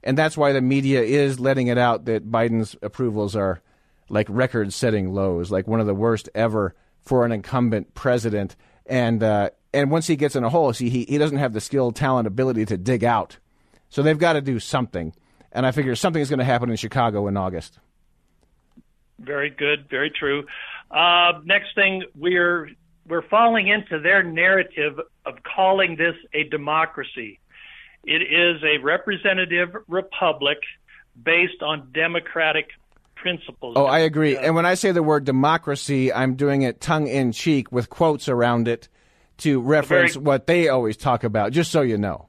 [0.02, 3.62] And that's why the media is letting it out that Biden's approvals are
[4.10, 8.54] like record setting lows, like one of the worst ever for an incumbent president.
[8.84, 11.60] And uh, and once he gets in a hole, see, he, he doesn't have the
[11.60, 13.38] skill, talent, ability to dig out.
[13.88, 15.14] So they've got to do something.
[15.52, 17.78] And I figure something is going to happen in Chicago in August.
[19.18, 20.44] Very good, very true.
[20.90, 22.70] Uh, next thing, we're
[23.06, 27.38] we're falling into their narrative of calling this a democracy.
[28.04, 30.58] It is a representative republic
[31.22, 32.70] based on democratic
[33.14, 33.74] principles.
[33.76, 34.36] Oh, I agree.
[34.36, 38.28] And when I say the word democracy, I'm doing it tongue in cheek with quotes
[38.28, 38.88] around it
[39.38, 42.28] to reference Very- what they always talk about, just so you know.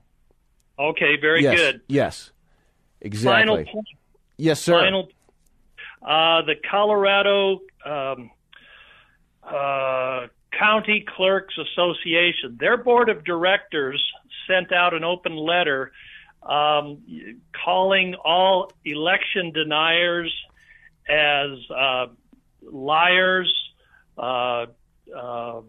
[0.78, 1.58] Okay, very yes.
[1.58, 1.82] good.
[1.88, 2.32] Yes.
[3.02, 3.41] Exactly.
[3.41, 3.88] Final point.
[4.38, 4.74] Yes, sir.
[4.80, 5.10] Final.
[6.05, 8.29] Uh, the Colorado um,
[9.43, 14.03] uh, County Clerks Association, their board of directors
[14.47, 15.91] sent out an open letter
[16.43, 17.01] um,
[17.63, 20.31] calling all election deniers
[21.09, 22.07] as uh,
[22.61, 23.53] liars,
[24.17, 24.67] uh,
[25.15, 25.61] uh,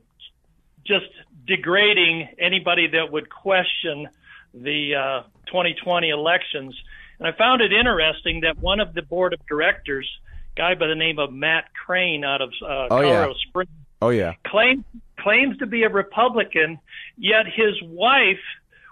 [0.84, 1.06] just
[1.46, 4.08] degrading anybody that would question
[4.52, 6.74] the uh, 2020 elections.
[7.18, 10.08] And I found it interesting that one of the board of directors,
[10.56, 13.32] guy by the name of Matt Crane out of uh, Oh, yeah.
[13.48, 13.70] Springs,
[14.02, 14.34] Oh, yeah.
[14.46, 14.84] claims
[15.18, 16.78] claims to be a Republican,
[17.16, 18.38] yet his wife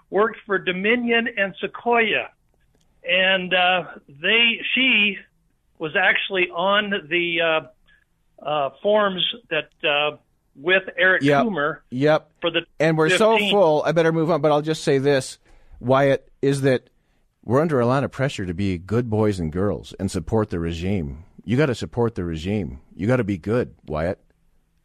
[0.09, 2.29] worked for Dominion and Sequoia,
[3.07, 5.17] and uh, they she
[5.79, 10.17] was actually on the uh, uh, forms that uh,
[10.55, 11.43] with Eric Yep.
[11.45, 12.31] Coomer Yep.
[12.41, 15.37] for the And we're so full, I better move on, but I'll just say this,
[15.79, 16.89] Wyatt, is that
[17.43, 20.59] we're under a lot of pressure to be good boys and girls and support the
[20.59, 21.23] regime.
[21.45, 22.79] You got to support the regime.
[22.95, 24.19] You got to be good, Wyatt.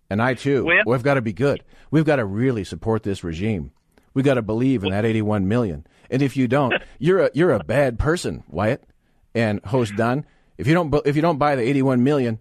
[0.09, 0.65] And I too.
[0.65, 1.65] Well- We've got to be good.
[1.91, 3.73] We've got to really support this regime.
[4.15, 5.87] We've got to believe in that 81 million.
[6.11, 8.85] And if you don't, you're a you're a bad person, Wyatt.
[9.35, 10.27] And host Dunn,
[10.59, 12.41] if you don't if you don't buy the 81 million,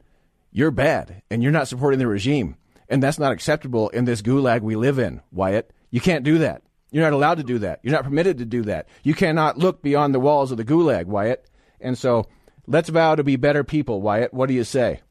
[0.51, 2.55] you're bad and you're not supporting the regime.
[2.89, 5.71] And that's not acceptable in this gulag we live in, Wyatt.
[5.91, 6.63] You can't do that.
[6.91, 7.79] You're not allowed to do that.
[7.83, 8.87] You're not permitted to do that.
[9.03, 11.45] You cannot look beyond the walls of the gulag, Wyatt.
[11.79, 12.25] And so
[12.69, 14.33] let's vow to be better people, Wyatt.
[14.33, 15.01] What do you say?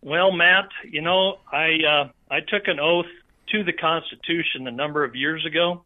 [0.00, 3.06] Well, Matt, you know, I uh, I took an oath
[3.52, 5.84] to the Constitution a number of years ago,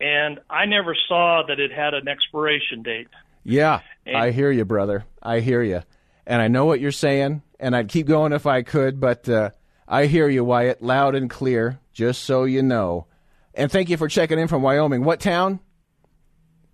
[0.00, 3.08] and I never saw that it had an expiration date.
[3.44, 5.04] Yeah, And- I hear you, brother.
[5.22, 5.82] I hear you.
[6.26, 9.50] And I know what you're saying, and I'd keep going if I could, but uh,
[9.86, 13.06] I hear you, Wyatt, loud and clear, just so you know.
[13.54, 15.04] And thank you for checking in from Wyoming.
[15.04, 15.60] What town?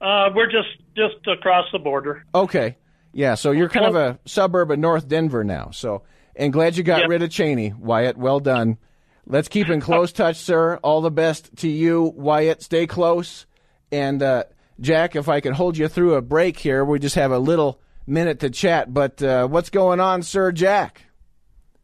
[0.00, 2.24] Uh, we're just just across the border.
[2.34, 2.76] Okay.
[3.12, 5.70] Yeah, so you're kind of a suburb of North Denver now.
[5.72, 6.02] So,
[6.34, 7.08] and glad you got Yep.
[7.10, 8.16] rid of Cheney, Wyatt.
[8.16, 8.78] Well done.
[9.26, 10.78] Let's keep in close touch, sir.
[10.82, 12.62] All the best to you, Wyatt.
[12.62, 13.46] Stay close.
[13.90, 14.44] And uh,
[14.80, 17.80] Jack, if I could hold you through a break here, we just have a little
[18.06, 18.92] minute to chat.
[18.92, 21.02] But uh, what's going on, Sir Jack?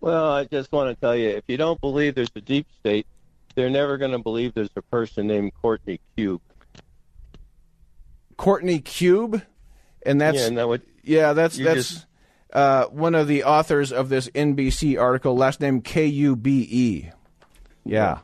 [0.00, 3.06] Well, I just want to tell you, if you don't believe there's a deep state,
[3.54, 6.40] they're never going to believe there's a person named Courtney Kube.
[8.36, 9.42] Courtney Kube,
[10.06, 12.06] and that's yeah, and that would yeah, that's you that's just-
[12.52, 15.36] uh, one of the authors of this NBC article.
[15.36, 17.10] Last name K U B E.
[17.84, 18.18] Yeah.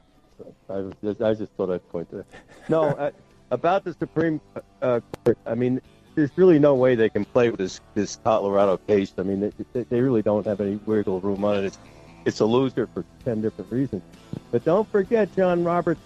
[0.68, 2.26] I, was just, I just thought I'd point to that.
[2.68, 3.10] No, uh,
[3.50, 4.40] about the Supreme
[4.80, 5.80] uh, Court, I mean,
[6.14, 9.12] there's really no way they can play with this this Colorado case.
[9.18, 11.64] I mean, they, they really don't have any wiggle room on it.
[11.64, 11.78] It's,
[12.24, 14.02] it's a loser for 10 different reasons.
[14.50, 16.00] But don't forget, John Roberts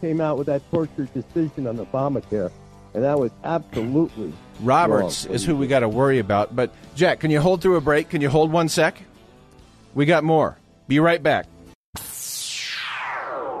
[0.00, 2.52] came out with that torture decision on Obamacare,
[2.94, 5.34] and that was absolutely Roberts wrong.
[5.34, 6.54] is who we got to worry about.
[6.54, 8.08] But Jack, can you hold through a break?
[8.08, 9.00] Can you hold one sec?
[9.94, 10.58] We got more.
[10.88, 11.46] Be right back.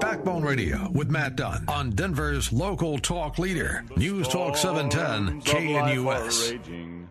[0.00, 6.52] Backbone Radio with Matt Dunn on Denver's local talk leader, News Talk 710 KNUS.
[6.52, 7.08] Raging,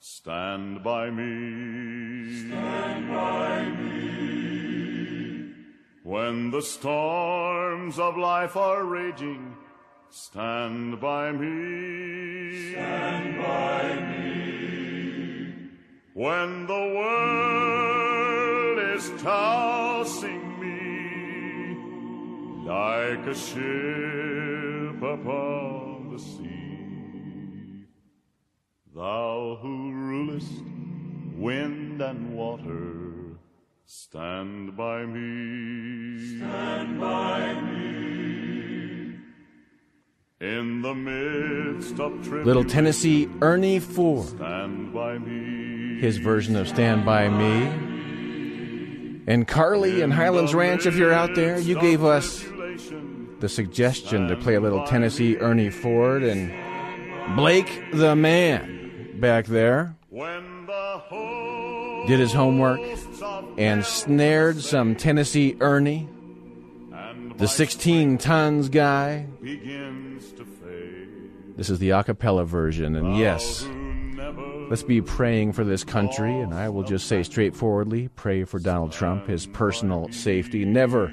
[0.00, 2.48] stand by me.
[2.48, 5.52] Stand by me.
[6.02, 9.56] When the storms of life are raging,
[10.10, 12.72] stand by me.
[12.72, 15.70] Stand by me.
[16.14, 20.76] When the world is tossing me
[22.66, 27.86] like a ship upon the sea.
[28.94, 30.62] Thou who rulest
[31.36, 33.38] wind and water,
[33.84, 36.38] stand by me.
[36.38, 37.95] Stand by me.
[40.38, 45.98] In the midst of Little Tennessee Ernie Ford, stand by me.
[45.98, 49.22] his version of Stand By Me.
[49.26, 52.44] And Carly in Highlands Ranch, if you're out there, you gave us
[53.40, 56.52] the suggestion to play a little Tennessee Ernie Ford and
[57.34, 59.96] Blake the man back there
[62.06, 62.80] did his homework
[63.56, 66.08] and snared some Tennessee Ernie,
[67.38, 69.26] the 16 tons guy.
[69.42, 71.56] begins to fade.
[71.56, 73.66] This is the a cappella version, and yes,
[74.68, 76.38] let's be praying for this country.
[76.38, 80.64] And I will just say straightforwardly pray for Donald Trump, his personal safety.
[80.64, 81.12] Never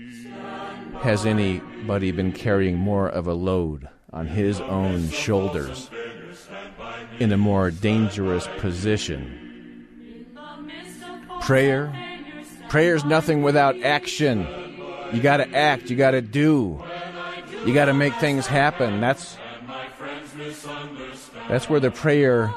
[1.02, 5.90] has anybody been carrying more of a load on his own shoulders
[7.20, 9.40] in a more dangerous position.
[11.42, 11.94] Prayer.
[12.70, 14.48] Prayer's nothing without action.
[15.14, 16.84] You got to act, you got to do.
[17.66, 19.00] You got to make things happen.
[19.00, 19.38] That's
[21.48, 22.48] that's where the prayer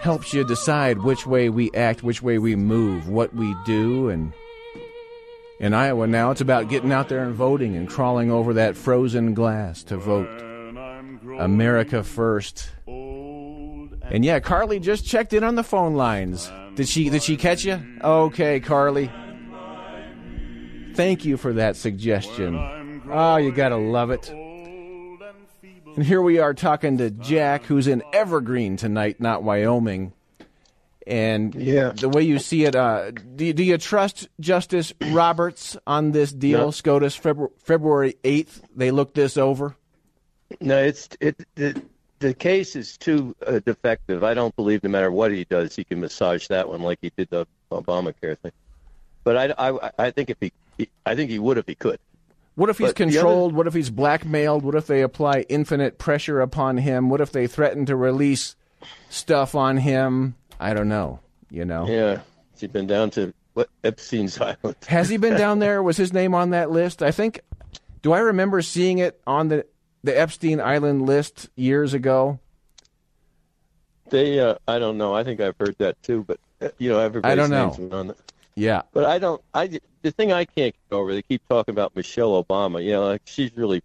[0.00, 4.32] helps you decide which way we act, which way we move, what we do and
[5.60, 9.32] in Iowa now it's about getting out there and voting and crawling over that frozen
[9.32, 10.28] glass to vote.
[11.38, 12.70] America first.
[12.86, 16.50] And yeah, Carly just checked in on the phone lines.
[16.74, 17.80] Did she did she catch you?
[18.02, 19.10] Okay, Carly.
[20.94, 23.02] Thank you for that suggestion.
[23.10, 24.28] Oh, you got to love it.
[24.30, 30.12] And here we are talking to Jack, who's in Evergreen tonight, not Wyoming.
[31.06, 31.90] And Yeah.
[31.90, 36.32] the way you see it, uh, do, you, do you trust Justice Roberts on this
[36.32, 36.70] deal, No.
[36.70, 38.60] SCOTUS, February, February 8th?
[38.74, 39.76] They looked this over?
[40.60, 41.80] No, it's it the
[42.20, 44.22] the case is too uh, defective.
[44.22, 47.10] I don't believe no matter what he does, he can massage that one like he
[47.16, 48.52] did the Obamacare thing.
[49.24, 51.98] But I, I, I think if he, he I think he would if he could.
[52.54, 53.54] What if he's But the other- controlled?
[53.54, 54.62] What if he's blackmailed?
[54.62, 57.08] What if they apply infinite pressure upon him?
[57.08, 58.56] What if they threaten to release
[59.08, 60.34] stuff on him?
[60.60, 61.20] I don't know.
[61.50, 62.20] You know, Yeah,
[62.52, 64.76] has he been down to what Epstein's Island?
[64.86, 65.82] has he been down there?
[65.82, 67.02] Was his name on that list?
[67.02, 67.40] I think.
[68.02, 69.66] Do I remember seeing it on the
[70.04, 72.38] the Epstein Island list years ago?
[74.10, 75.14] They, uh, I don't know.
[75.14, 77.50] I think I've heard that too, but uh, you know, everybody's I don't
[77.90, 78.14] know.
[78.56, 78.82] Names are on it.
[78.82, 78.82] Yeah.
[78.92, 79.42] But I don't.
[79.54, 81.12] I the thing I can't get over.
[81.14, 82.84] They keep talking about Michelle Obama.
[82.84, 83.82] You know, like she's really.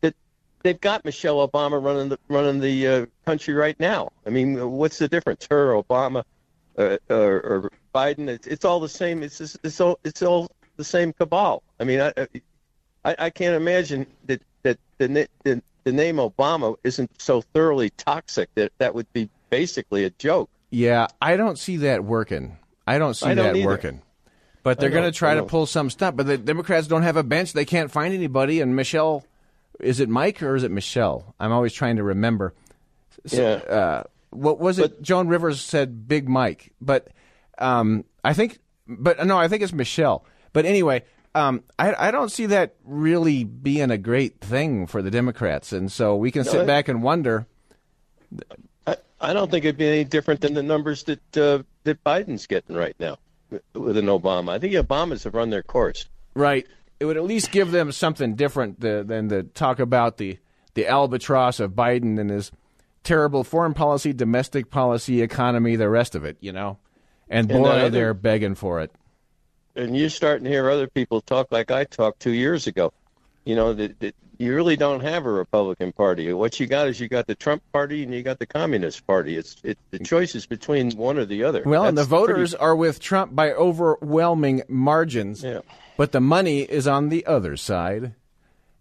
[0.00, 0.14] That
[0.62, 4.10] they've got Michelle Obama running the running the uh, country right now.
[4.26, 5.46] I mean, what's the difference?
[5.50, 6.24] Her, Obama,
[6.78, 8.28] uh, or, or Biden?
[8.28, 9.22] It's, it's all the same.
[9.22, 11.62] It's just, it's all it's all the same cabal.
[11.80, 12.12] I mean, I
[13.04, 18.48] I, I can't imagine that that the, the the name Obama isn't so thoroughly toxic
[18.54, 20.50] that that would be basically a joke.
[20.70, 22.58] Yeah, I don't see that working.
[22.94, 23.66] I don't see I don't that either.
[23.66, 24.02] working.
[24.62, 26.16] But they're going to try to pull some stuff.
[26.16, 27.52] But the Democrats don't have a bench.
[27.52, 28.60] They can't find anybody.
[28.60, 29.24] And Michelle,
[29.80, 31.34] is it Mike or is it Michelle?
[31.40, 32.54] I'm always trying to remember.
[33.26, 33.72] So, Yeah.
[33.74, 35.00] Uh, what was it?
[35.00, 37.08] Joan Rivers said Big Mike, but
[37.58, 40.22] um, I think, but no, I think it's Michelle.
[40.52, 41.02] But anyway,
[41.34, 45.90] um, I, I don't see that really being a great thing for the Democrats, and
[45.90, 47.46] so we can No, sit I- back and wonder.
[49.20, 52.76] I, don't think it'd be any different than the numbers that uh, that Biden's getting
[52.76, 53.18] right now
[53.74, 54.50] with- an Obama.
[54.52, 56.06] I think the Obamas have run their course.
[56.34, 56.66] Right.
[57.00, 60.38] It would at least give them something different th- than to talk about the,
[60.74, 62.50] the albatross of Biden and his
[63.04, 66.78] terrible foreign policy, domestic policy, economy, the rest of it, you know?
[67.30, 68.90] And And boy, other- they're begging for it.
[69.76, 72.92] And you're starting to hear other people talk like I talked two years ago.
[73.48, 76.30] You know that, that you really don't have a Republican Party.
[76.34, 79.36] What you got is you got the Trump Party and you got the Communist Party.
[79.38, 81.62] It's it, the choice is between one or the other.
[81.64, 85.60] Well, and the That's pretty- voters are with Trump by overwhelming margins, Yeah.
[85.96, 88.12] but the money is on the other side.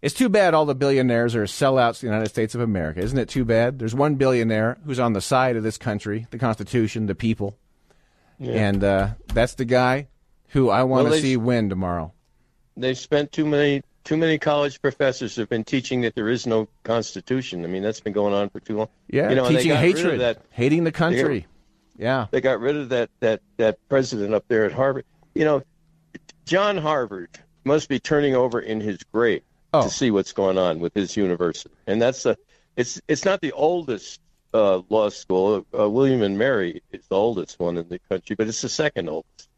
[0.01, 2.99] It's too bad all the billionaires are sellouts to the United States of America.
[2.99, 3.80] Isn't it too bad?
[3.80, 7.57] There's one billionaire who's on the side of this country, the Constitution, the people.
[8.38, 8.51] Yeah.
[8.68, 10.07] And uh, that's the guy
[10.49, 12.11] who I want Well, to they- see win tomorrow.
[12.76, 16.70] they've spent too many too many college professors have been teaching that there is no
[16.84, 17.66] constitution.
[17.66, 18.88] I mean, that's been going on for too long.
[19.10, 21.45] Yeah, you know, teaching got rid of hatred, that, hating the they country.
[21.97, 25.03] yeah, they got rid of that that that president up there at Harvard.
[25.36, 25.64] You know,
[26.45, 29.41] John Harvard must be turning over in his grave
[29.74, 29.84] Oh.
[29.84, 32.38] to see what's going on with his university, and that's a
[32.78, 34.22] it's it's not the oldest
[34.53, 35.66] uh, law school.
[35.78, 39.10] Uh, William and Mary is the oldest one in the country, but it's the second
[39.10, 39.49] oldest.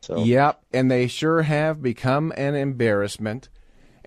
[0.00, 3.50] So Yep, and they sure have become an embarrassment.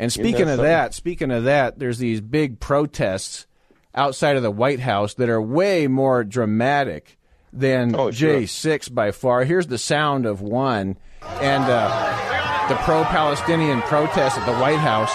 [0.01, 3.45] And speaking of that, speaking of that, there's these big protests
[3.93, 7.19] outside of the White House that are way more dramatic
[7.53, 8.07] than Oh.
[8.07, 9.43] J6 by far.
[9.43, 10.97] Here's the sound of one,
[11.39, 15.13] and uh, the pro-Palestinian protests at the White House.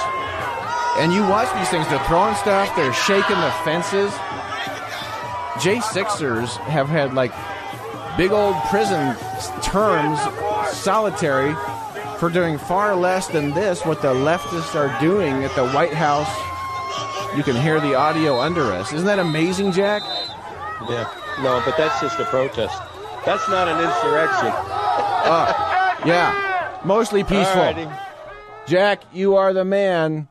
[1.03, 4.13] And you watch these things; they're throwing stuff, they're shaking the fences.
[5.57, 7.33] J6ers have had like
[8.17, 9.17] big old prison
[9.63, 10.21] terms,
[10.77, 11.55] solitary,
[12.19, 13.85] for doing far less than this.
[13.85, 16.29] What the leftists are doing at the White House,
[17.37, 18.93] you can hear the audio under us.
[18.93, 20.03] Isn't that amazing, Jack?
[20.89, 21.11] yeah,
[21.43, 22.79] no, but that's just a protest.
[23.25, 24.53] That's not an insurrection.
[25.29, 27.61] Uh, yeah, mostly peaceful.
[27.63, 28.01] Alrighty.
[28.67, 30.29] Jack, you are the man.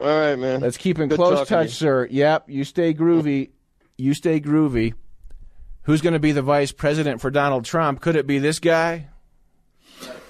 [0.00, 0.60] All right, man.
[0.60, 1.72] Let's keep in Good close to touch, you.
[1.72, 2.06] sir.
[2.10, 3.50] Yep, you stay groovy.
[3.96, 4.94] You stay groovy.
[5.82, 8.00] Who's going to be the vice president for Donald Trump?
[8.00, 9.08] Could it be this guy?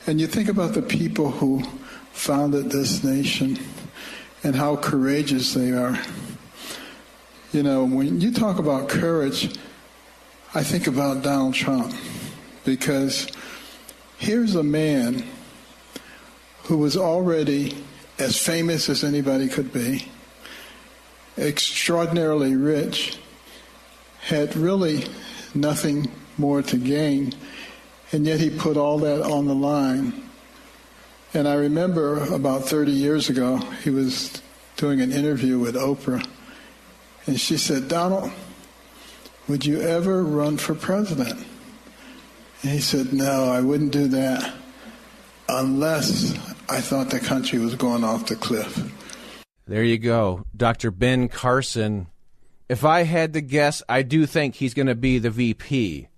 [0.07, 1.63] And you think about the people who
[2.13, 3.59] founded this nation
[4.43, 5.99] and how courageous they are.
[7.53, 9.57] You know, when you talk about courage,
[10.55, 11.95] I think about Donald Trump
[12.65, 13.27] because
[14.19, 15.25] here's a man
[16.65, 17.77] who was already
[18.19, 20.07] as famous as anybody could be,
[21.39, 23.19] extraordinarily rich,
[24.21, 25.07] had really
[25.55, 27.33] nothing more to gain,
[28.15, 30.13] and yet he put all that on the line.
[31.35, 34.41] And I remember about 30 years ago, he was
[34.77, 36.25] doing an interview with Oprah,
[37.27, 38.31] and she said, Donald,
[39.49, 41.45] would you ever run for president?
[42.63, 44.55] And he said, No, I wouldn't do that
[45.49, 46.39] unless
[46.69, 48.93] I thought the country was going off the cliff.
[49.67, 50.91] There you go, Dr.
[50.91, 52.07] Ben Carson.
[52.69, 56.09] If I had to guess, I do think he's going to be the VP.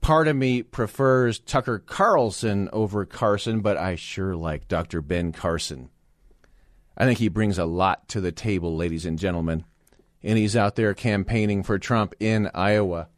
[0.00, 5.02] Part of me prefers Tucker Carlson over Carson, but I sure like Dr.
[5.02, 5.90] Ben Carson.
[6.96, 9.64] I think he brings a lot to the table, ladies and gentlemen.
[10.22, 13.08] And he's out there campaigning for Trump in Iowa.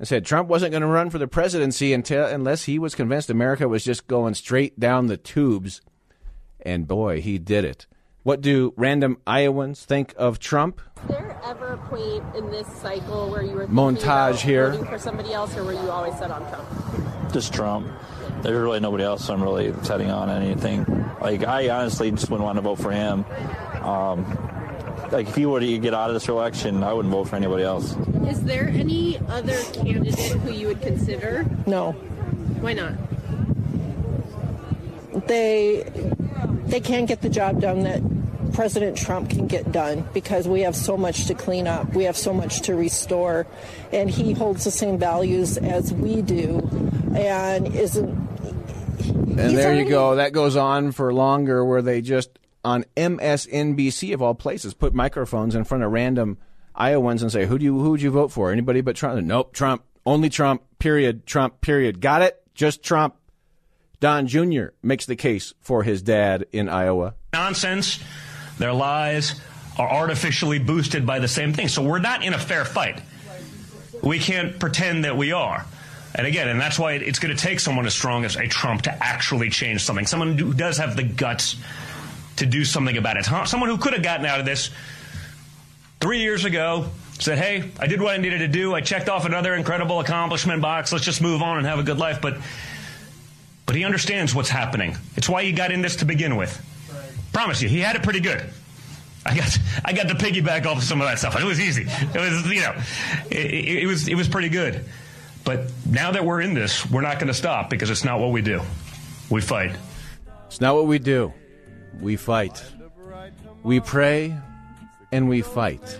[0.00, 3.30] I said Trump wasn't going to run for the presidency until unless he was convinced
[3.30, 5.80] America was just going straight down the tubes.
[6.60, 7.86] And boy, he did it.
[8.22, 10.80] What do random Iowans think of Trump?
[11.08, 14.74] Was there ever a point in this cycle where you were Montage about here.
[14.84, 17.32] for somebody else, or were you always set on Trump?
[17.32, 17.88] Just Trump.
[18.42, 20.84] There's really nobody else I'm really setting on anything.
[21.20, 23.24] Like I honestly just wouldn't want to vote for him.
[23.82, 24.24] Um,
[25.10, 27.64] like if he were to get out of this election, I wouldn't vote for anybody
[27.64, 27.96] else.
[28.28, 31.44] Is there any other candidate who you would consider?
[31.66, 31.92] No.
[32.60, 32.92] Why not?
[35.26, 35.84] they
[36.66, 38.02] they can't get the job done that
[38.52, 42.16] President Trump can get done because we have so much to clean up, we have
[42.16, 43.46] so much to restore,
[43.92, 46.58] and he holds the same values as we do,
[47.14, 48.08] and isn't.
[48.08, 50.16] And there you go.
[50.16, 55.54] That goes on for longer, where they just on MSNBC of all places put microphones
[55.54, 56.38] in front of random
[56.74, 58.52] Iowans and say, "Who do you who would you vote for?
[58.52, 59.22] Anybody but Trump?
[59.24, 59.82] Nope, Trump.
[60.04, 60.62] Only Trump.
[60.78, 61.26] Period.
[61.26, 61.60] Trump.
[61.60, 62.00] Period.
[62.00, 62.42] Got it?
[62.54, 63.14] Just Trump."
[64.02, 64.70] Don Jr.
[64.82, 67.14] makes the case for his dad in Iowa.
[67.32, 68.02] nonsense.
[68.58, 69.40] Their lies
[69.78, 71.68] are artificially boosted by the same thing.
[71.68, 73.00] So we're not in a fair fight.
[74.02, 75.64] We can't pretend that we are.
[76.16, 78.82] And again, and that's why it's going to take someone as strong as a Trump
[78.82, 80.04] to actually change something.
[80.04, 81.54] Someone who does have the guts
[82.36, 83.24] to do something about it.
[83.46, 84.70] Someone who could have gotten out of this
[86.00, 86.90] three years ago,
[87.20, 88.74] said, hey, I did what I needed to do.
[88.74, 90.92] I checked off another incredible accomplishment box.
[90.92, 92.20] Let's just move on and have a good life.
[92.20, 92.38] But
[93.66, 94.96] but he understands what's happening.
[95.16, 96.60] It's why he got in this to begin with.
[97.32, 98.44] Promise you, he had it pretty good.
[99.24, 101.38] I got I got to piggyback off of some of that stuff.
[101.40, 101.86] It was easy.
[101.86, 102.74] It was you know,
[103.30, 104.84] it, it was it was pretty good.
[105.44, 108.30] But now that we're in this, we're not going to stop because it's not what
[108.30, 108.60] we do.
[109.30, 109.74] We fight.
[110.46, 111.32] It's not what we do.
[112.00, 112.62] We fight.
[113.62, 114.36] We pray
[115.10, 115.98] and we fight.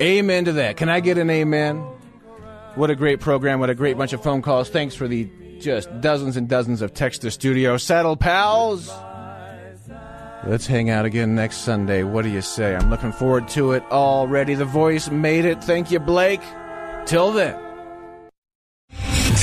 [0.00, 0.76] Amen to that.
[0.76, 1.78] Can I get an amen?
[2.74, 3.58] What a great program.
[3.60, 4.70] What a great bunch of phone calls.
[4.70, 5.28] Thanks for the
[5.60, 7.76] just dozens and dozens of text to studio.
[7.76, 8.90] Saddle pals.
[10.46, 12.04] Let's hang out again next Sunday.
[12.04, 12.74] What do you say?
[12.74, 14.54] I'm looking forward to it already.
[14.54, 15.62] The voice made it.
[15.62, 16.42] Thank you, Blake.
[17.06, 17.67] Till then.